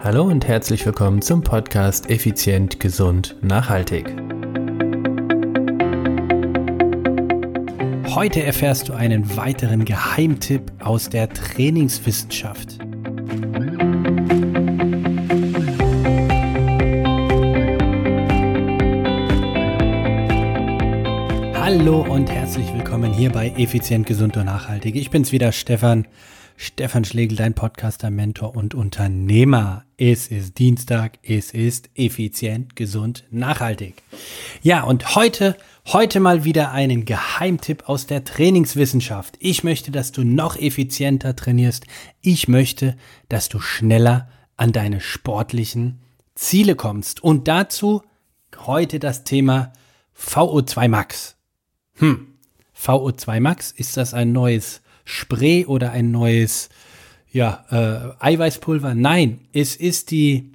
Hallo 0.00 0.22
und 0.22 0.46
herzlich 0.46 0.86
willkommen 0.86 1.22
zum 1.22 1.42
Podcast 1.42 2.08
Effizient, 2.08 2.78
Gesund, 2.78 3.34
Nachhaltig. 3.42 4.06
Heute 8.14 8.44
erfährst 8.44 8.88
du 8.88 8.92
einen 8.92 9.36
weiteren 9.36 9.84
Geheimtipp 9.84 10.70
aus 10.78 11.08
der 11.08 11.28
Trainingswissenschaft. 11.28 12.78
Hallo 21.54 22.02
und 22.08 22.30
herzlich 22.30 22.72
willkommen 22.72 23.12
hier 23.12 23.32
bei 23.32 23.48
Effizient, 23.56 24.06
Gesund 24.06 24.36
und 24.36 24.44
Nachhaltig. 24.44 24.94
Ich 24.94 25.10
bin's 25.10 25.32
wieder, 25.32 25.50
Stefan. 25.50 26.06
Stefan 26.60 27.04
Schlegel, 27.04 27.36
dein 27.36 27.54
Podcaster, 27.54 28.10
Mentor 28.10 28.56
und 28.56 28.74
Unternehmer. 28.74 29.84
Es 29.96 30.26
ist 30.26 30.58
Dienstag, 30.58 31.20
es 31.22 31.52
ist 31.52 31.88
effizient, 31.94 32.74
gesund, 32.74 33.22
nachhaltig. 33.30 34.02
Ja, 34.60 34.82
und 34.82 35.14
heute, 35.14 35.56
heute 35.86 36.18
mal 36.18 36.42
wieder 36.42 36.72
einen 36.72 37.04
Geheimtipp 37.04 37.88
aus 37.88 38.08
der 38.08 38.24
Trainingswissenschaft. 38.24 39.36
Ich 39.38 39.62
möchte, 39.62 39.92
dass 39.92 40.10
du 40.10 40.24
noch 40.24 40.56
effizienter 40.56 41.36
trainierst. 41.36 41.86
Ich 42.22 42.48
möchte, 42.48 42.96
dass 43.28 43.48
du 43.48 43.60
schneller 43.60 44.28
an 44.56 44.72
deine 44.72 45.00
sportlichen 45.00 46.00
Ziele 46.34 46.74
kommst. 46.74 47.22
Und 47.22 47.46
dazu 47.46 48.02
heute 48.66 48.98
das 48.98 49.22
Thema 49.22 49.72
VO2 50.20 50.88
Max. 50.88 51.36
Hm, 51.94 52.34
VO2 52.76 53.38
Max, 53.38 53.70
ist 53.70 53.96
das 53.96 54.12
ein 54.12 54.32
neues 54.32 54.82
Spray 55.08 55.64
oder 55.64 55.92
ein 55.92 56.10
neues 56.10 56.68
ja, 57.32 57.64
äh, 58.20 58.24
Eiweißpulver. 58.24 58.94
Nein, 58.94 59.40
es 59.54 59.74
ist 59.74 60.10
die, 60.10 60.52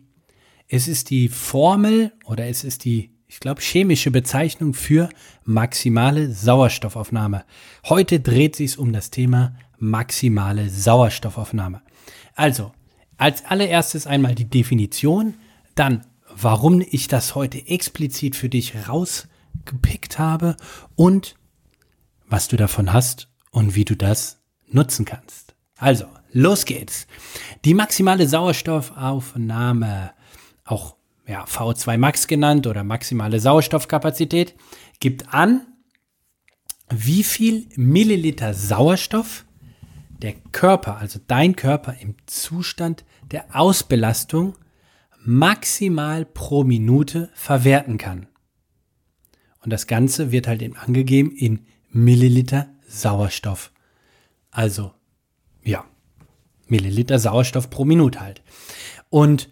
es 0.67 0.87
ist 0.87 1.09
die 1.09 1.27
Formel 1.27 2.13
oder 2.25 2.45
es 2.47 2.63
ist 2.63 2.85
die, 2.85 3.09
ich 3.27 3.39
glaube, 3.39 3.61
chemische 3.61 4.11
Bezeichnung 4.11 4.75
für 4.75 5.09
maximale 5.43 6.31
Sauerstoffaufnahme. 6.31 7.45
Heute 7.85 8.19
dreht 8.19 8.55
sich 8.55 8.77
um 8.77 8.93
das 8.93 9.09
Thema 9.09 9.55
maximale 9.79 10.69
Sauerstoffaufnahme. 10.69 11.81
Also, 12.35 12.73
als 13.17 13.45
allererstes 13.45 14.05
einmal 14.05 14.35
die 14.35 14.49
Definition, 14.49 15.33
dann 15.73 16.05
warum 16.29 16.81
ich 16.81 17.07
das 17.07 17.33
heute 17.33 17.67
explizit 17.67 18.35
für 18.35 18.49
dich 18.49 18.87
rausgepickt 18.87 20.19
habe 20.19 20.57
und 20.95 21.35
was 22.27 22.47
du 22.47 22.55
davon 22.55 22.93
hast 22.93 23.29
und 23.49 23.75
wie 23.75 23.85
du 23.85 23.95
das 23.95 24.42
nutzen 24.73 25.05
kannst. 25.05 25.55
Also, 25.77 26.05
los 26.31 26.65
geht's. 26.65 27.07
Die 27.65 27.73
maximale 27.73 28.27
Sauerstoffaufnahme, 28.27 30.11
auch 30.65 30.95
ja, 31.27 31.45
V2 31.45 31.97
Max 31.97 32.27
genannt 32.27 32.67
oder 32.67 32.83
maximale 32.83 33.39
Sauerstoffkapazität, 33.39 34.55
gibt 34.99 35.33
an, 35.33 35.61
wie 36.89 37.23
viel 37.23 37.67
Milliliter 37.75 38.53
Sauerstoff 38.53 39.45
der 40.09 40.33
Körper, 40.51 40.97
also 40.97 41.19
dein 41.27 41.55
Körper 41.55 41.95
im 41.99 42.15
Zustand 42.25 43.03
der 43.31 43.55
Ausbelastung 43.55 44.55
maximal 45.19 46.25
pro 46.25 46.63
Minute 46.63 47.29
verwerten 47.33 47.97
kann. 47.97 48.27
Und 49.63 49.71
das 49.71 49.87
Ganze 49.87 50.31
wird 50.31 50.47
halt 50.47 50.61
eben 50.61 50.75
angegeben 50.75 51.31
in 51.31 51.65
Milliliter 51.89 52.69
Sauerstoff. 52.87 53.72
Also, 54.53 54.93
ja, 55.63 55.83
Milliliter 56.67 57.17
Sauerstoff 57.17 57.71
pro 57.71 57.85
Minute 57.85 58.21
halt. 58.21 58.43
Und 59.09 59.49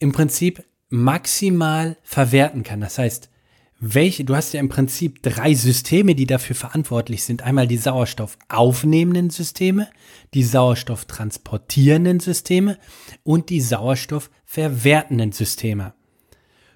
im 0.00 0.10
Prinzip 0.10 0.64
maximal 0.88 1.96
verwerten 2.02 2.64
kann. 2.64 2.80
Das 2.80 2.98
heißt, 2.98 3.30
welche, 3.78 4.24
du 4.24 4.34
hast 4.34 4.52
ja 4.52 4.60
im 4.60 4.68
Prinzip 4.68 5.22
drei 5.22 5.54
Systeme, 5.54 6.14
die 6.14 6.26
dafür 6.26 6.56
verantwortlich 6.56 7.22
sind. 7.22 7.42
Einmal 7.42 7.68
die 7.68 7.78
sauerstoffaufnehmenden 7.78 9.30
Systeme, 9.30 9.88
die 10.34 10.42
sauerstofftransportierenden 10.42 12.20
Systeme 12.20 12.78
und 13.22 13.48
die 13.48 13.60
sauerstoffverwertenden 13.60 15.32
Systeme. 15.32 15.94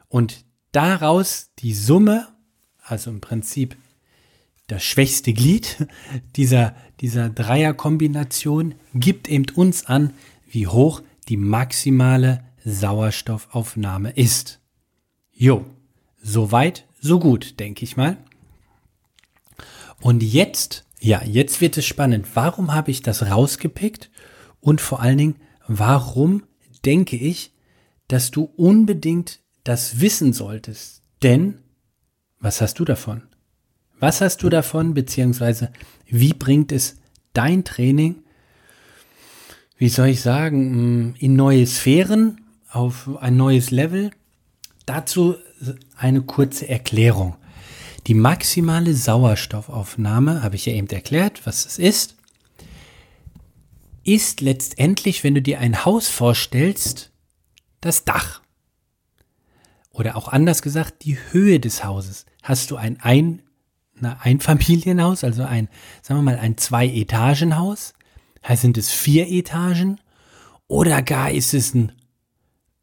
Und 0.08 0.44
daraus 0.70 1.50
die 1.58 1.74
Summe, 1.74 2.28
also 2.82 3.10
im 3.10 3.20
Prinzip 3.20 3.76
das 4.66 4.82
schwächste 4.82 5.32
Glied 5.32 5.86
dieser, 6.36 6.74
dieser 7.00 7.28
Dreierkombination 7.28 8.74
gibt 8.94 9.28
eben 9.28 9.46
uns 9.54 9.86
an, 9.86 10.12
wie 10.48 10.66
hoch 10.66 11.02
die 11.28 11.36
maximale 11.36 12.44
Sauerstoffaufnahme 12.64 14.10
ist. 14.10 14.60
Jo, 15.32 15.64
soweit, 16.22 16.86
so 17.00 17.18
gut, 17.18 17.60
denke 17.60 17.84
ich 17.84 17.96
mal. 17.96 18.16
Und 20.00 20.22
jetzt, 20.22 20.84
ja, 21.00 21.22
jetzt 21.24 21.60
wird 21.60 21.76
es 21.76 21.86
spannend. 21.86 22.26
Warum 22.34 22.74
habe 22.74 22.90
ich 22.90 23.02
das 23.02 23.30
rausgepickt? 23.30 24.10
Und 24.60 24.80
vor 24.80 25.00
allen 25.00 25.18
Dingen, 25.18 25.36
warum 25.68 26.42
denke 26.84 27.16
ich, 27.16 27.52
dass 28.08 28.30
du 28.30 28.44
unbedingt 28.56 29.40
das 29.64 30.00
wissen 30.00 30.32
solltest? 30.32 31.02
Denn, 31.22 31.60
was 32.40 32.60
hast 32.60 32.78
du 32.78 32.84
davon? 32.84 33.22
Was 33.98 34.20
hast 34.20 34.42
du 34.42 34.48
davon, 34.48 34.94
beziehungsweise 34.94 35.72
wie 36.06 36.34
bringt 36.34 36.70
es 36.72 36.96
dein 37.32 37.64
Training, 37.64 38.22
wie 39.78 39.88
soll 39.88 40.08
ich 40.08 40.20
sagen, 40.22 41.14
in 41.18 41.36
neue 41.36 41.66
Sphären, 41.66 42.40
auf 42.70 43.10
ein 43.20 43.36
neues 43.36 43.70
Level? 43.70 44.10
Dazu 44.86 45.36
eine 45.96 46.22
kurze 46.22 46.68
Erklärung. 46.68 47.36
Die 48.06 48.14
maximale 48.14 48.94
Sauerstoffaufnahme, 48.94 50.42
habe 50.42 50.56
ich 50.56 50.66
ja 50.66 50.72
eben 50.72 50.88
erklärt, 50.88 51.46
was 51.46 51.66
es 51.66 51.78
ist, 51.78 52.16
ist 54.04 54.40
letztendlich, 54.40 55.24
wenn 55.24 55.34
du 55.34 55.42
dir 55.42 55.58
ein 55.58 55.84
Haus 55.84 56.08
vorstellst, 56.08 57.10
das 57.80 58.04
Dach. 58.04 58.42
Oder 59.90 60.16
auch 60.16 60.28
anders 60.28 60.62
gesagt, 60.62 61.04
die 61.04 61.18
Höhe 61.32 61.58
des 61.58 61.82
Hauses. 61.82 62.26
Hast 62.42 62.70
du 62.70 62.76
ein 62.76 63.00
ein 63.00 63.42
ein 64.00 64.16
Einfamilienhaus, 64.20 65.24
also 65.24 65.44
ein, 65.44 65.68
sagen 66.02 66.20
wir 66.20 66.22
mal, 66.32 66.38
ein 66.38 66.56
Zwei-Etagen-Haus? 66.56 67.94
Heißt, 68.46 68.62
sind 68.62 68.78
es 68.78 68.90
vier 68.90 69.28
Etagen? 69.28 70.00
Oder 70.68 71.02
gar 71.02 71.30
ist 71.30 71.54
es 71.54 71.74
ein, 71.74 71.92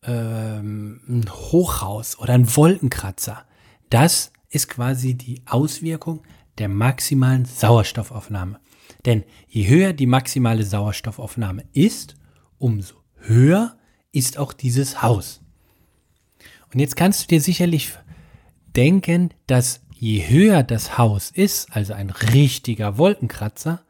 ähm, 0.03 1.01
ein 1.07 1.25
Hochhaus 1.29 2.17
oder 2.19 2.33
ein 2.33 2.55
Wolkenkratzer? 2.55 3.45
Das 3.89 4.31
ist 4.49 4.67
quasi 4.69 5.15
die 5.15 5.41
Auswirkung 5.45 6.21
der 6.57 6.69
maximalen 6.69 7.45
Sauerstoffaufnahme. 7.45 8.59
Denn 9.05 9.23
je 9.47 9.67
höher 9.67 9.93
die 9.93 10.05
maximale 10.05 10.63
Sauerstoffaufnahme 10.63 11.65
ist, 11.73 12.15
umso 12.57 12.95
höher 13.17 13.77
ist 14.11 14.37
auch 14.37 14.53
dieses 14.53 15.01
Haus. 15.01 15.41
Und 16.73 16.79
jetzt 16.79 16.95
kannst 16.95 17.23
du 17.23 17.27
dir 17.27 17.41
sicherlich 17.41 17.91
denken, 18.75 19.29
dass 19.47 19.81
je 20.03 20.27
höher 20.27 20.63
das 20.63 20.97
Haus 20.97 21.31
ist, 21.31 21.73
also 21.73 21.93
ein 21.93 22.09
richtiger 22.09 22.97
Wolkenkratzer, 22.97 23.81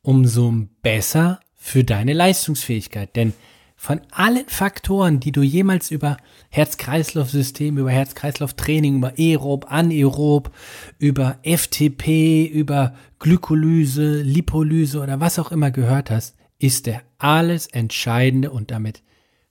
umso 0.00 0.54
besser 0.80 1.40
für 1.56 1.82
deine 1.82 2.12
Leistungsfähigkeit. 2.12 3.16
Denn 3.16 3.32
von 3.74 4.00
allen 4.12 4.46
Faktoren, 4.46 5.18
die 5.18 5.32
du 5.32 5.42
jemals 5.42 5.90
über 5.90 6.18
Herz-Kreislauf-System, 6.50 7.78
über 7.78 7.90
Herz-Kreislauf-Training, 7.90 8.98
über 8.98 9.14
Aerob, 9.18 9.66
Anaerob, 9.68 10.52
über 11.00 11.38
FTP, 11.42 12.46
über 12.46 12.94
Glykolyse, 13.18 14.22
Lipolyse 14.22 15.00
oder 15.00 15.18
was 15.18 15.40
auch 15.40 15.50
immer 15.50 15.72
gehört 15.72 16.12
hast, 16.12 16.36
ist 16.60 16.86
der 16.86 17.02
alles 17.18 17.66
entscheidende 17.66 18.52
und 18.52 18.70
damit 18.70 19.02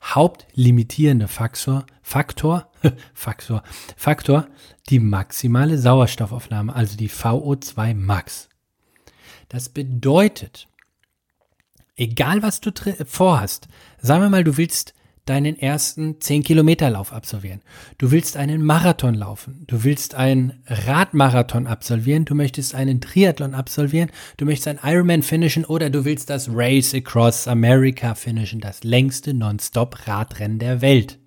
hauptlimitierende 0.04 1.28
Faktor, 1.28 1.86
Faktor, 2.02 2.70
Faktor, 3.14 3.64
Faktor, 3.96 4.48
die 4.90 5.00
maximale 5.00 5.78
Sauerstoffaufnahme, 5.78 6.76
also 6.76 6.98
die 6.98 7.10
VO2 7.10 7.94
Max. 7.94 8.50
Das 9.50 9.70
bedeutet, 9.70 10.68
egal 11.96 12.42
was 12.44 12.60
du 12.60 12.72
vorhast, 13.06 13.68
sagen 14.02 14.22
wir 14.24 14.30
mal, 14.30 14.44
du 14.44 14.58
willst 14.58 14.94
deinen 15.26 15.58
ersten 15.58 16.20
10 16.20 16.44
Kilometer 16.44 16.90
Lauf 16.90 17.14
absolvieren. 17.14 17.62
Du 17.98 18.12
willst 18.12 18.36
einen 18.36 18.64
Marathon 18.64 19.14
laufen. 19.14 19.64
Du 19.68 19.84
willst 19.84 20.16
einen 20.16 20.64
Radmarathon 20.68 21.66
absolvieren. 21.68 22.26
Du 22.26 22.36
möchtest 22.36 22.76
einen 22.76 23.00
Triathlon 23.00 23.54
absolvieren. 23.54 24.12
Du 24.38 24.46
möchtest 24.46 24.68
einen 24.68 24.80
Ironman 24.84 25.24
finishen 25.24 25.66
oder 25.66 25.90
du 25.90 26.04
willst 26.06 26.30
das 26.30 26.50
Race 26.52 26.94
Across 26.94 27.48
America 27.48 28.16
finishen, 28.16 28.60
das 28.60 28.84
längste 28.84 29.34
Nonstop 29.34 30.08
Radrennen 30.08 30.60
der 30.60 30.82
Welt. 30.82 31.20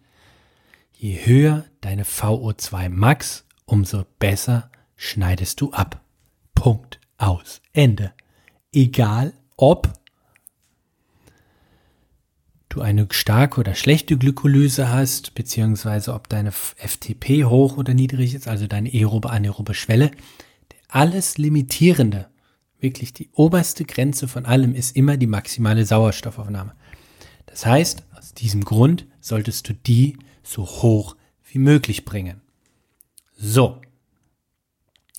Je 0.92 1.24
höher 1.24 1.64
deine 1.80 2.04
VO2 2.04 2.88
Max, 2.88 3.44
umso 3.64 4.04
besser 4.18 4.70
schneidest 4.96 5.60
du 5.60 5.72
ab. 5.72 6.00
Punkt. 6.54 7.00
Aus. 7.18 7.62
Ende. 7.72 8.12
Egal 8.72 9.32
ob 9.56 9.90
du 12.76 12.82
eine 12.82 13.08
starke 13.10 13.60
oder 13.60 13.74
schlechte 13.74 14.16
Glykolyse 14.16 14.90
hast, 14.90 15.34
beziehungsweise 15.34 16.12
ob 16.12 16.28
deine 16.28 16.52
FTP 16.52 17.44
hoch 17.44 17.76
oder 17.76 17.94
niedrig 17.94 18.34
ist, 18.34 18.48
also 18.48 18.66
deine 18.66 18.90
aerobe, 18.90 19.30
anaerobe 19.30 19.74
Schwelle. 19.74 20.10
Alles 20.88 21.38
Limitierende, 21.38 22.28
wirklich 22.78 23.12
die 23.12 23.30
oberste 23.32 23.84
Grenze 23.84 24.28
von 24.28 24.44
allem 24.44 24.74
ist 24.74 24.94
immer 24.94 25.16
die 25.16 25.26
maximale 25.26 25.84
Sauerstoffaufnahme. 25.86 26.74
Das 27.46 27.64
heißt, 27.64 28.04
aus 28.16 28.34
diesem 28.34 28.64
Grund 28.64 29.06
solltest 29.20 29.68
du 29.68 29.72
die 29.72 30.18
so 30.42 30.66
hoch 30.66 31.16
wie 31.50 31.58
möglich 31.58 32.04
bringen. 32.04 32.42
So. 33.36 33.80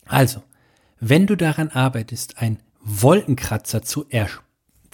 Also, 0.06 0.44
wenn 1.00 1.28
du 1.28 1.36
daran 1.36 1.70
arbeitest, 1.70 2.38
ein 2.38 2.60
Wolkenkratzer 2.82 3.82
zu, 3.82 4.06
er, 4.10 4.30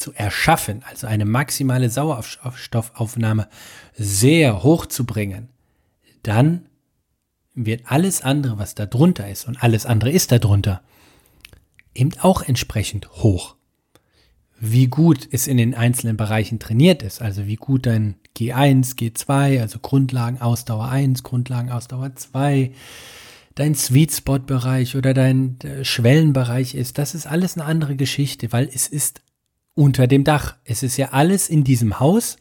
zu 0.03 0.11
erschaffen, 0.13 0.83
also 0.89 1.07
eine 1.07 1.23
maximale 1.23 1.89
Sauerstoffaufnahme 1.89 3.47
sehr 3.95 4.61
hoch 4.61 4.85
zu 4.85 5.05
bringen, 5.05 5.47
dann 6.23 6.65
wird 7.55 7.83
alles 7.85 8.21
andere, 8.21 8.57
was 8.57 8.75
da 8.75 8.85
drunter 8.85 9.29
ist, 9.29 9.47
und 9.47 9.63
alles 9.63 9.85
andere 9.85 10.11
ist 10.11 10.33
da 10.33 10.39
drunter, 10.39 10.81
eben 11.95 12.11
auch 12.19 12.41
entsprechend 12.41 13.09
hoch. 13.11 13.55
Wie 14.59 14.87
gut 14.87 15.25
es 15.31 15.47
in 15.47 15.55
den 15.55 15.73
einzelnen 15.73 16.17
Bereichen 16.17 16.59
trainiert 16.59 17.01
ist, 17.01 17.21
also 17.21 17.47
wie 17.47 17.55
gut 17.55 17.85
dein 17.85 18.15
G1, 18.37 18.97
G2, 18.97 19.61
also 19.61 19.79
Grundlagen 19.79 20.41
Ausdauer 20.41 20.89
1, 20.89 21.23
Grundlagen 21.23 21.71
Ausdauer 21.71 22.13
2, 22.13 22.73
dein 23.55 23.75
Sweet 23.75 24.11
Spot 24.11 24.39
Bereich 24.39 24.97
oder 24.97 25.13
dein 25.13 25.59
Schwellenbereich 25.83 26.75
ist, 26.75 26.97
das 26.97 27.15
ist 27.15 27.25
alles 27.25 27.55
eine 27.57 27.65
andere 27.65 27.95
Geschichte, 27.95 28.51
weil 28.51 28.69
es 28.73 28.87
ist 28.87 29.21
unter 29.75 30.07
dem 30.07 30.23
Dach. 30.23 30.55
Es 30.63 30.83
ist 30.83 30.97
ja 30.97 31.09
alles 31.09 31.49
in 31.49 31.63
diesem 31.63 31.99
Haus. 31.99 32.37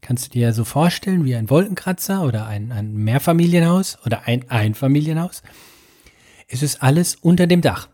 Kannst 0.00 0.26
du 0.26 0.30
dir 0.30 0.42
ja 0.42 0.52
so 0.52 0.64
vorstellen 0.64 1.24
wie 1.24 1.34
ein 1.34 1.50
Wolkenkratzer 1.50 2.24
oder 2.24 2.46
ein, 2.46 2.70
ein 2.70 2.94
Mehrfamilienhaus 2.94 3.98
oder 4.04 4.26
ein 4.26 4.48
Einfamilienhaus. 4.50 5.42
Es 6.48 6.62
ist 6.62 6.82
alles 6.82 7.16
unter 7.16 7.46
dem 7.46 7.60
Dach. 7.60 7.88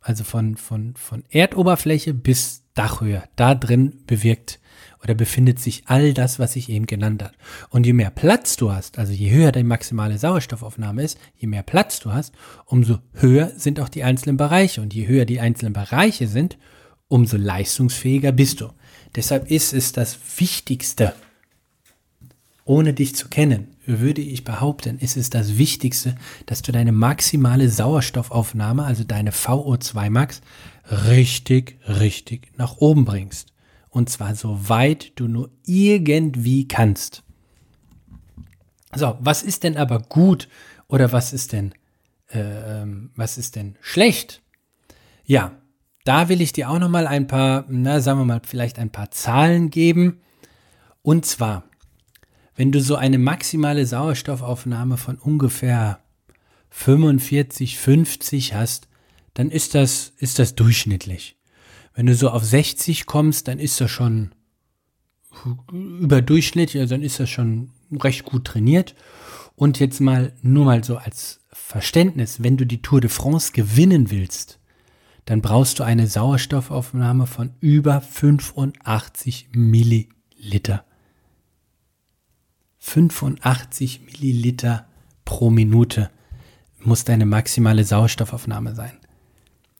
Also 0.00 0.24
von, 0.24 0.56
von, 0.56 0.94
von 0.96 1.24
Erdoberfläche 1.30 2.14
bis 2.14 2.62
Dachhöhe. 2.74 3.24
Da 3.34 3.54
drin 3.54 4.04
bewirkt 4.06 4.60
oder 5.02 5.14
befindet 5.14 5.58
sich 5.58 5.84
all 5.86 6.14
das, 6.14 6.38
was 6.38 6.56
ich 6.56 6.68
eben 6.68 6.86
genannt 6.86 7.22
habe. 7.22 7.34
Und 7.70 7.86
je 7.86 7.92
mehr 7.92 8.10
Platz 8.10 8.56
du 8.56 8.72
hast, 8.72 8.98
also 8.98 9.12
je 9.12 9.30
höher 9.30 9.52
deine 9.52 9.68
maximale 9.68 10.18
Sauerstoffaufnahme 10.18 11.02
ist, 11.02 11.18
je 11.36 11.48
mehr 11.48 11.62
Platz 11.62 12.00
du 12.00 12.12
hast, 12.12 12.34
umso 12.66 12.98
höher 13.14 13.52
sind 13.56 13.80
auch 13.80 13.88
die 13.88 14.04
einzelnen 14.04 14.36
Bereiche. 14.36 14.80
Und 14.80 14.94
je 14.94 15.06
höher 15.06 15.24
die 15.24 15.40
einzelnen 15.40 15.72
Bereiche 15.72 16.28
sind, 16.28 16.56
umso 17.08 17.36
leistungsfähiger 17.36 18.32
bist 18.32 18.60
du. 18.60 18.70
Deshalb 19.14 19.50
ist 19.50 19.72
es 19.72 19.92
das 19.92 20.18
Wichtigste, 20.38 21.14
ohne 22.64 22.92
dich 22.92 23.14
zu 23.14 23.28
kennen, 23.28 23.76
würde 23.86 24.20
ich 24.20 24.42
behaupten, 24.42 24.98
ist 24.98 25.16
es 25.16 25.30
das 25.30 25.56
Wichtigste, 25.56 26.16
dass 26.46 26.62
du 26.62 26.72
deine 26.72 26.90
maximale 26.90 27.68
Sauerstoffaufnahme, 27.68 28.84
also 28.84 29.04
deine 29.04 29.30
VO2 29.30 30.10
Max, 30.10 30.40
richtig, 30.90 31.78
richtig 31.86 32.52
nach 32.58 32.78
oben 32.78 33.04
bringst. 33.04 33.52
Und 33.88 34.10
zwar 34.10 34.34
so 34.34 34.68
weit 34.68 35.12
du 35.14 35.28
nur 35.28 35.50
irgendwie 35.64 36.66
kannst. 36.66 37.22
So, 38.94 39.16
was 39.20 39.42
ist 39.42 39.62
denn 39.62 39.76
aber 39.76 40.00
gut 40.00 40.48
oder 40.88 41.12
was 41.12 41.32
ist 41.32 41.52
denn, 41.52 41.72
äh, 42.28 42.84
was 43.14 43.38
ist 43.38 43.54
denn 43.54 43.76
schlecht? 43.80 44.42
Ja, 45.24 45.56
da 46.06 46.28
will 46.28 46.40
ich 46.40 46.52
dir 46.52 46.70
auch 46.70 46.78
noch 46.78 46.88
mal 46.88 47.06
ein 47.06 47.26
paar, 47.26 47.64
na, 47.68 48.00
sagen 48.00 48.20
wir 48.20 48.24
mal, 48.24 48.40
vielleicht 48.46 48.78
ein 48.78 48.90
paar 48.90 49.10
Zahlen 49.10 49.70
geben. 49.70 50.20
Und 51.02 51.26
zwar, 51.26 51.64
wenn 52.54 52.70
du 52.70 52.80
so 52.80 52.94
eine 52.94 53.18
maximale 53.18 53.84
Sauerstoffaufnahme 53.86 54.98
von 54.98 55.18
ungefähr 55.18 55.98
45, 56.70 57.78
50 57.78 58.54
hast, 58.54 58.88
dann 59.34 59.50
ist 59.50 59.74
das, 59.74 60.12
ist 60.18 60.38
das 60.38 60.54
durchschnittlich. 60.54 61.36
Wenn 61.92 62.06
du 62.06 62.14
so 62.14 62.30
auf 62.30 62.44
60 62.44 63.06
kommst, 63.06 63.48
dann 63.48 63.58
ist 63.58 63.80
das 63.80 63.90
schon 63.90 64.30
überdurchschnittlich, 65.72 66.80
also 66.80 66.94
dann 66.94 67.02
ist 67.02 67.18
das 67.18 67.30
schon 67.30 67.72
recht 67.92 68.24
gut 68.24 68.44
trainiert. 68.44 68.94
Und 69.56 69.80
jetzt 69.80 70.00
mal 70.00 70.34
nur 70.40 70.66
mal 70.66 70.84
so 70.84 70.98
als 70.98 71.40
Verständnis, 71.50 72.42
wenn 72.44 72.56
du 72.56 72.64
die 72.64 72.82
Tour 72.82 73.00
de 73.00 73.10
France 73.10 73.52
gewinnen 73.52 74.10
willst, 74.12 74.60
dann 75.26 75.42
brauchst 75.42 75.78
du 75.78 75.84
eine 75.84 76.06
Sauerstoffaufnahme 76.06 77.26
von 77.26 77.52
über 77.60 78.00
85 78.00 79.48
Milliliter. 79.52 80.84
85 82.78 84.02
Milliliter 84.06 84.86
pro 85.24 85.50
Minute 85.50 86.10
muss 86.78 87.04
deine 87.04 87.26
maximale 87.26 87.82
Sauerstoffaufnahme 87.84 88.76
sein. 88.76 88.92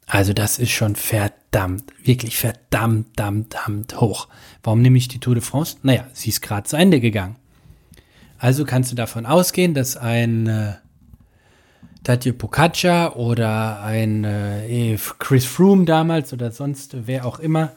Also 0.06 0.32
das 0.32 0.58
ist 0.58 0.70
schon 0.70 0.96
verdammt, 0.96 1.92
wirklich 2.02 2.37
verdammt, 2.37 3.06
verdammt, 3.16 3.54
verdammt 3.54 4.00
hoch. 4.00 4.28
Warum 4.64 4.82
nehme 4.82 4.99
ich 4.99 5.06
die 5.06 5.20
Tour 5.20 5.34
de 5.34 5.42
France? 5.42 5.76
Naja, 5.82 6.06
sie 6.12 6.31
ist 6.31 6.42
gerade 6.42 6.66
zu 6.69 6.76
Ende 6.76 7.00
gegangen. 7.00 7.37
Also 8.38 8.64
kannst 8.64 8.90
du 8.90 8.96
davon 8.96 9.26
ausgehen, 9.26 9.75
dass 9.75 9.96
ein 9.96 10.76
Tadej 12.06 12.34
Pogacar 12.34 13.16
oder 13.16 13.82
ein 13.82 14.22
äh, 14.22 14.96
Chris 15.18 15.44
Froome 15.44 15.86
damals 15.86 16.32
oder 16.32 16.52
sonst 16.52 16.96
wer 17.08 17.26
auch 17.26 17.40
immer 17.40 17.72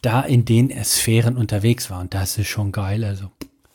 da 0.00 0.20
in 0.20 0.44
den 0.44 0.70
Sphären 0.84 1.36
unterwegs 1.36 1.90
war. 1.90 2.00
Und 2.00 2.14
das 2.14 2.38
ist 2.38 2.46
schon 2.46 2.70
geil. 2.70 3.02
Also 3.02 3.32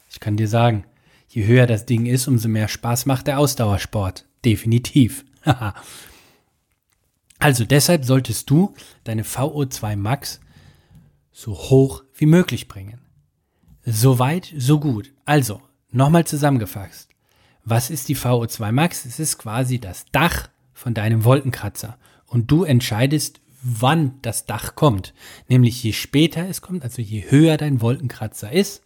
ich 0.09 0.21
kann 0.21 0.37
dir 0.37 0.47
sagen, 0.47 0.85
je 1.27 1.45
höher 1.45 1.67
das 1.67 1.85
Ding 1.85 2.05
ist, 2.05 2.29
umso 2.29 2.47
mehr 2.47 2.69
Spaß 2.69 3.07
macht 3.07 3.27
der 3.27 3.39
Ausdauersport. 3.39 4.25
Definitiv. 4.45 5.25
Also 7.41 7.63
deshalb 7.63 8.03
solltest 8.03 8.49
du 8.49 8.73
deine 9.05 9.23
VO2 9.23 9.95
Max 9.95 10.41
so 11.31 11.53
hoch 11.53 12.03
wie 12.13 12.25
möglich 12.25 12.67
bringen. 12.67 12.99
So 13.85 14.19
weit, 14.19 14.53
so 14.57 14.77
gut. 14.77 15.13
Also, 15.23 15.61
nochmal 15.89 16.27
zusammengefasst. 16.27 17.09
Was 17.69 17.89
ist 17.89 18.09
die 18.09 18.17
VO2 18.17 18.71
Max? 18.71 19.05
Es 19.05 19.19
ist 19.19 19.37
quasi 19.37 19.79
das 19.79 20.05
Dach 20.11 20.49
von 20.73 20.93
deinem 20.93 21.23
Wolkenkratzer. 21.23 21.97
Und 22.25 22.51
du 22.51 22.63
entscheidest, 22.63 23.41
wann 23.61 24.13
das 24.21 24.45
Dach 24.45 24.75
kommt. 24.75 25.13
Nämlich 25.47 25.83
je 25.83 25.93
später 25.93 26.47
es 26.47 26.61
kommt, 26.61 26.83
also 26.83 27.01
je 27.01 27.29
höher 27.29 27.57
dein 27.57 27.81
Wolkenkratzer 27.81 28.51
ist 28.51 28.81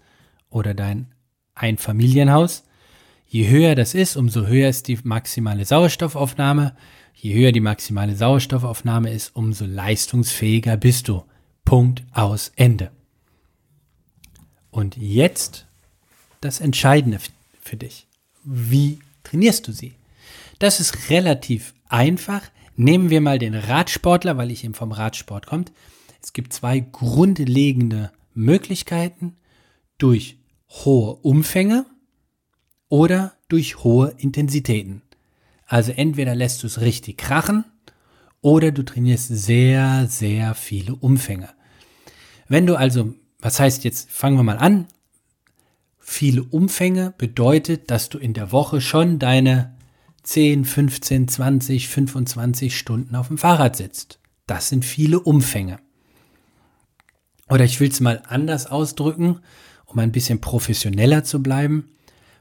oder 0.50 0.74
dein 0.74 1.14
Einfamilienhaus, 1.56 2.64
je 3.28 3.48
höher 3.50 3.76
das 3.76 3.94
ist, 3.94 4.18
umso 4.18 4.48
höher 4.48 4.70
ist 4.70 4.88
die 4.88 5.00
maximale 5.04 5.66
Sauerstoffaufnahme, 5.66 6.76
Je 7.16 7.34
höher 7.36 7.52
die 7.52 7.62
maximale 7.62 8.16
Sauerstoffaufnahme 8.16 9.10
ist, 9.10 9.36
umso 9.36 9.66
leistungsfähiger 9.66 10.76
bist 10.76 11.08
du. 11.08 11.24
Punkt 11.64 12.04
aus 12.12 12.52
Ende. 12.58 12.92
Und 14.72 14.98
jetzt 14.98 15.68
das 16.42 16.60
Entscheidende 16.60 17.20
für 17.62 17.78
dich. 17.78 18.08
Wie 18.44 19.00
trainierst 19.24 19.68
du 19.68 19.72
sie? 19.72 19.94
Das 20.60 20.80
ist 20.80 21.10
relativ 21.10 21.74
einfach. 21.90 22.42
Nehmen 22.76 23.10
wir 23.10 23.22
mal 23.22 23.40
den 23.40 23.56
Radsportler, 23.56 24.38
weil 24.38 24.52
ich 24.52 24.64
eben 24.64 24.74
vom 24.74 24.92
Radsport 24.92 25.48
komme. 25.48 25.66
Es 26.22 26.34
gibt 26.34 26.54
zwei 26.54 26.80
grundlegende 26.80 28.12
Möglichkeiten 28.34 29.36
durch 29.98 30.38
hohe 30.70 31.16
Umfänge 31.16 31.86
oder 32.90 33.34
durch 33.48 33.84
hohe 33.84 34.16
Intensitäten. 34.18 35.02
Also 35.66 35.92
entweder 35.92 36.36
lässt 36.36 36.64
du 36.64 36.68
es 36.68 36.82
richtig 36.82 37.18
krachen 37.18 37.66
oder 38.42 38.72
du 38.72 38.84
trainierst 38.84 39.30
sehr, 39.30 40.08
sehr 40.08 40.56
viele 40.56 40.96
Umfänge. 40.96 41.50
Wenn 42.48 42.66
du 42.66 42.76
also, 42.76 43.14
was 43.40 43.60
heißt 43.60 43.84
jetzt, 43.84 44.12
fangen 44.12 44.38
wir 44.38 44.44
mal 44.44 44.58
an, 44.58 44.88
viele 46.04 46.44
Umfänge 46.44 47.14
bedeutet, 47.18 47.90
dass 47.90 48.10
du 48.10 48.18
in 48.18 48.34
der 48.34 48.52
Woche 48.52 48.82
schon 48.82 49.20
deine 49.20 49.76
10, 50.24 50.66
15, 50.66 51.28
20, 51.28 51.88
25 51.88 52.78
Stunden 52.78 53.16
auf 53.16 53.30
dem 53.30 53.38
Fahrrad 53.38 53.76
sitzt. 53.76 54.20
Das 54.46 54.70
sind 54.70 54.86
viele 54.86 55.20
Umfänge. 55.20 55.80
Oder 57.50 57.64
ich 57.66 57.80
will 57.80 57.90
es 57.90 58.00
mal 58.00 58.22
anders 58.28 58.68
ausdrücken, 58.68 59.40
um 59.86 60.00
ein 60.00 60.12
bisschen 60.12 60.42
professioneller 60.42 61.24
zu 61.24 61.42
bleiben. 61.42 61.90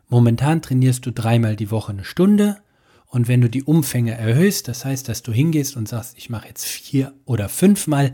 Momentan 0.08 0.62
trainierst 0.62 1.06
du 1.06 1.12
dreimal 1.12 1.56
die 1.56 1.70
Woche 1.70 1.92
eine 1.92 2.04
Stunde 2.04 2.58
und 3.06 3.28
wenn 3.28 3.40
du 3.40 3.50
die 3.50 3.62
Umfänge 3.62 4.12
erhöhst, 4.12 4.68
das 4.68 4.84
heißt, 4.84 5.08
dass 5.08 5.22
du 5.22 5.32
hingehst 5.32 5.76
und 5.76 5.88
sagst, 5.88 6.16
ich 6.16 6.30
mache 6.30 6.48
jetzt 6.48 6.64
vier 6.64 7.12
oder 7.24 7.48
fünfmal 7.48 8.12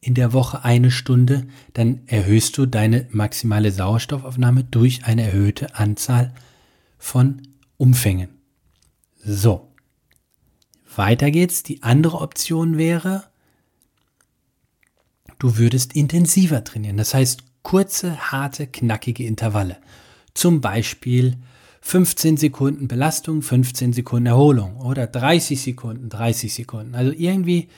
in 0.00 0.14
der 0.14 0.32
Woche 0.32 0.64
eine 0.64 0.90
Stunde, 0.90 1.46
dann 1.74 2.00
erhöhst 2.06 2.56
du 2.56 2.66
deine 2.66 3.06
maximale 3.10 3.70
Sauerstoffaufnahme 3.70 4.64
durch 4.64 5.04
eine 5.04 5.22
erhöhte 5.22 5.74
Anzahl 5.74 6.34
von 6.98 7.42
Umfängen. 7.76 8.30
So. 9.22 9.68
Weiter 10.94 11.30
geht's. 11.30 11.62
Die 11.62 11.82
andere 11.82 12.20
Option 12.20 12.78
wäre, 12.78 13.24
du 15.38 15.56
würdest 15.56 15.94
intensiver 15.94 16.64
trainieren. 16.64 16.96
Das 16.96 17.14
heißt, 17.14 17.44
kurze, 17.62 18.32
harte, 18.32 18.66
knackige 18.66 19.24
Intervalle. 19.24 19.76
Zum 20.34 20.60
Beispiel 20.60 21.36
15 21.82 22.36
Sekunden 22.36 22.88
Belastung, 22.88 23.42
15 23.42 23.92
Sekunden 23.92 24.26
Erholung 24.26 24.76
oder 24.76 25.06
30 25.06 25.60
Sekunden, 25.60 26.08
30 26.08 26.52
Sekunden. 26.52 26.94
Also 26.94 27.12
irgendwie 27.12 27.68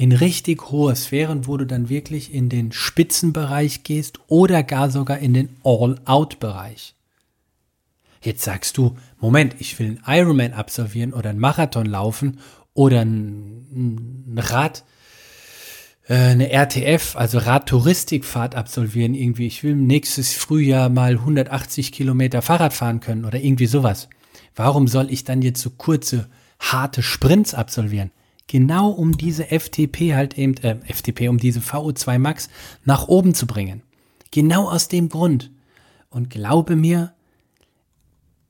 in 0.00 0.12
richtig 0.12 0.70
hohe 0.70 0.96
Sphären, 0.96 1.46
wo 1.46 1.58
du 1.58 1.66
dann 1.66 1.90
wirklich 1.90 2.32
in 2.32 2.48
den 2.48 2.72
Spitzenbereich 2.72 3.82
gehst 3.82 4.18
oder 4.28 4.62
gar 4.62 4.88
sogar 4.88 5.18
in 5.18 5.34
den 5.34 5.50
All-Out-Bereich. 5.62 6.94
Jetzt 8.22 8.42
sagst 8.42 8.78
du, 8.78 8.96
Moment, 9.18 9.56
ich 9.58 9.78
will 9.78 9.98
einen 10.06 10.20
Ironman 10.20 10.54
absolvieren 10.54 11.12
oder 11.12 11.28
einen 11.28 11.38
Marathon 11.38 11.84
laufen 11.84 12.38
oder 12.72 13.02
ein, 13.02 14.38
Rad, 14.38 14.84
äh, 16.08 16.14
eine 16.14 16.50
RTF, 16.50 17.16
also 17.16 17.36
Radtouristikfahrt 17.36 18.54
absolvieren 18.54 19.12
irgendwie. 19.12 19.48
Ich 19.48 19.62
will 19.62 19.74
nächstes 19.74 20.32
Frühjahr 20.32 20.88
mal 20.88 21.16
180 21.16 21.92
Kilometer 21.92 22.40
Fahrrad 22.40 22.72
fahren 22.72 23.00
können 23.00 23.26
oder 23.26 23.38
irgendwie 23.38 23.66
sowas. 23.66 24.08
Warum 24.56 24.88
soll 24.88 25.12
ich 25.12 25.24
dann 25.24 25.42
jetzt 25.42 25.60
so 25.60 25.68
kurze, 25.68 26.30
harte 26.58 27.02
Sprints 27.02 27.52
absolvieren? 27.52 28.12
Genau 28.50 28.90
um 28.90 29.16
diese 29.16 29.44
FTP 29.44 30.16
halt 30.16 30.36
eben, 30.36 30.56
äh, 30.64 30.74
FTP, 30.92 31.28
um 31.28 31.38
diese 31.38 31.60
VO2 31.60 32.18
Max 32.18 32.48
nach 32.84 33.06
oben 33.06 33.32
zu 33.32 33.46
bringen. 33.46 33.82
Genau 34.32 34.68
aus 34.68 34.88
dem 34.88 35.08
Grund. 35.08 35.52
Und 36.08 36.30
glaube 36.30 36.74
mir, 36.74 37.14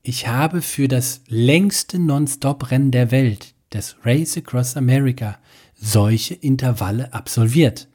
ich 0.01 0.27
habe 0.27 0.63
für 0.63 0.87
das 0.87 1.21
längste 1.27 1.99
Non-Stop-Rennen 1.99 2.89
der 2.89 3.11
Welt, 3.11 3.53
das 3.69 3.95
Race 4.03 4.35
Across 4.35 4.75
America, 4.75 5.37
solche 5.75 6.33
Intervalle 6.33 7.13
absolviert, 7.13 7.87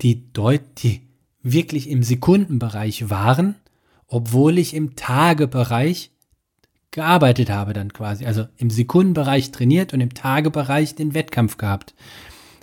die, 0.00 0.32
deut 0.32 0.62
die 0.78 1.02
wirklich 1.42 1.90
im 1.90 2.02
Sekundenbereich 2.02 3.10
waren, 3.10 3.56
obwohl 4.06 4.56
ich 4.56 4.72
im 4.72 4.96
Tagebereich 4.96 6.12
gearbeitet 6.90 7.50
habe 7.50 7.72
dann 7.72 7.92
quasi. 7.92 8.26
Also 8.26 8.46
im 8.56 8.70
Sekundenbereich 8.70 9.52
trainiert 9.52 9.94
und 9.94 10.00
im 10.00 10.14
Tagebereich 10.14 10.94
den 10.94 11.14
Wettkampf 11.14 11.56
gehabt. 11.56 11.94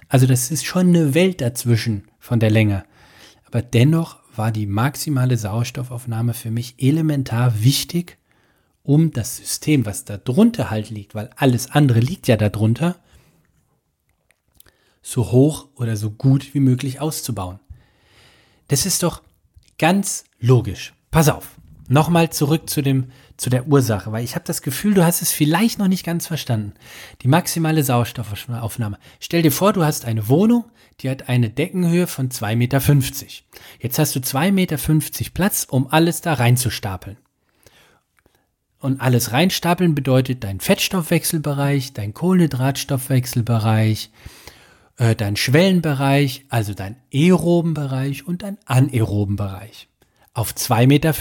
Also 0.09 0.25
das 0.25 0.51
ist 0.51 0.65
schon 0.65 0.87
eine 0.87 1.13
Welt 1.13 1.41
dazwischen 1.41 2.07
von 2.19 2.39
der 2.39 2.49
Länge. 2.49 2.83
Aber 3.45 3.61
dennoch 3.61 4.17
war 4.35 4.51
die 4.51 4.67
maximale 4.67 5.37
Sauerstoffaufnahme 5.37 6.33
für 6.33 6.51
mich 6.51 6.75
elementar 6.77 7.63
wichtig, 7.63 8.17
um 8.83 9.11
das 9.11 9.37
System, 9.37 9.85
was 9.85 10.05
da 10.05 10.17
drunter 10.17 10.69
halt 10.69 10.89
liegt, 10.89 11.15
weil 11.15 11.29
alles 11.35 11.71
andere 11.71 11.99
liegt 11.99 12.27
ja 12.27 12.37
darunter, 12.37 12.97
so 15.01 15.31
hoch 15.31 15.69
oder 15.75 15.97
so 15.97 16.11
gut 16.11 16.53
wie 16.53 16.59
möglich 16.59 16.99
auszubauen. 16.99 17.59
Das 18.67 18.85
ist 18.85 19.03
doch 19.03 19.23
ganz 19.77 20.25
logisch. 20.39 20.93
Pass 21.11 21.29
auf. 21.29 21.57
Nochmal 21.87 22.29
zurück 22.31 22.69
zu 22.69 22.81
dem 22.81 23.11
zu 23.37 23.49
der 23.49 23.67
Ursache, 23.67 24.11
weil 24.11 24.23
ich 24.23 24.33
habe 24.35 24.45
das 24.45 24.63
Gefühl, 24.63 24.95
du 24.95 25.05
hast 25.05 25.21
es 25.21 25.31
vielleicht 25.31 25.77
noch 25.77 25.87
nicht 25.87 26.03
ganz 26.03 26.25
verstanden. 26.25 26.73
Die 27.21 27.27
maximale 27.27 27.83
Sauerstoffaufnahme. 27.83 28.97
Stell 29.19 29.43
dir 29.43 29.51
vor, 29.51 29.73
du 29.73 29.85
hast 29.85 30.05
eine 30.05 30.27
Wohnung, 30.27 30.65
die 30.99 31.09
hat 31.09 31.29
eine 31.29 31.49
Deckenhöhe 31.51 32.07
von 32.07 32.29
2,50 32.29 32.55
Meter. 32.55 32.81
Jetzt 33.79 33.99
hast 33.99 34.15
du 34.15 34.19
2,50 34.19 34.51
Meter 34.51 34.77
Platz, 35.33 35.67
um 35.69 35.87
alles 35.91 36.21
da 36.21 36.33
reinzustapeln. 36.33 37.17
Und 38.79 39.01
alles 39.01 39.31
reinstapeln 39.31 39.95
bedeutet 39.95 40.43
dein 40.43 40.59
Fettstoffwechselbereich, 40.59 41.93
dein 41.93 42.13
Kohlenhydratstoffwechselbereich, 42.13 44.11
äh, 44.97 45.15
dein 45.15 45.35
Schwellenbereich, 45.35 46.45
also 46.49 46.73
dein 46.73 46.97
aeroben 47.13 47.73
Bereich 47.73 48.27
und 48.27 48.43
dein 48.43 48.57
anaeroben 48.65 49.35
Bereich. 49.35 49.87
Auf 50.37 50.53
2,50 50.53 50.85
Meter 50.85 51.13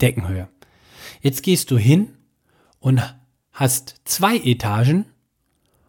Deckenhöhe. 0.00 0.48
Jetzt 1.20 1.44
gehst 1.44 1.70
du 1.70 1.78
hin 1.78 2.16
und 2.80 3.00
hast 3.52 4.00
zwei 4.04 4.38
Etagen 4.38 5.04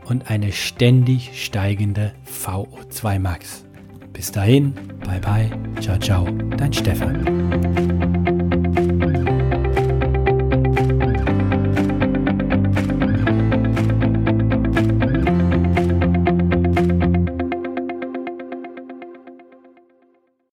und 0.06 0.30
eine 0.30 0.50
ständig 0.50 1.44
steigende 1.44 2.14
VO2 2.26 3.18
Max. 3.18 3.66
Bis 4.14 4.32
dahin, 4.32 4.72
bye 5.04 5.20
bye, 5.20 5.50
ciao 5.82 5.98
ciao, 5.98 6.24
dein 6.56 6.72
Stefan. 6.72 8.05